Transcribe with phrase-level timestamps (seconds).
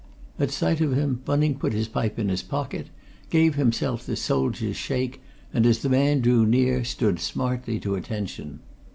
[0.39, 2.87] At sight of him Bunning put his pipe in his pocket,
[3.29, 5.21] gave himself the soldier's shake
[5.53, 8.61] and, as the man drew near, stood smartly to attention.